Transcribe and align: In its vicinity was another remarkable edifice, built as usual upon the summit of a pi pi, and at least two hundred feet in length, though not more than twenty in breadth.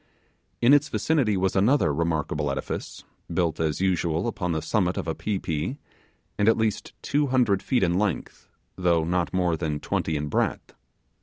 In 0.63 0.73
its 0.73 0.89
vicinity 0.89 1.37
was 1.37 1.55
another 1.55 1.93
remarkable 1.93 2.49
edifice, 2.49 3.03
built 3.31 3.59
as 3.59 3.81
usual 3.81 4.25
upon 4.27 4.51
the 4.51 4.59
summit 4.63 4.97
of 4.97 5.07
a 5.07 5.13
pi 5.13 5.37
pi, 5.37 5.77
and 6.39 6.49
at 6.49 6.57
least 6.57 6.93
two 7.03 7.27
hundred 7.27 7.61
feet 7.61 7.83
in 7.83 7.93
length, 7.99 8.49
though 8.75 9.03
not 9.03 9.31
more 9.31 9.55
than 9.55 9.79
twenty 9.79 10.15
in 10.15 10.25
breadth. 10.27 10.73